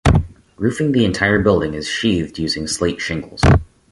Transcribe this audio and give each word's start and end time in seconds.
Roofing 0.55 0.87
of 0.87 0.93
the 0.93 1.05
entire 1.05 1.37
building 1.37 1.75
is 1.75 1.87
sheathed 1.87 2.39
using 2.39 2.65
slate 2.65 2.99
shingles. 2.99 3.41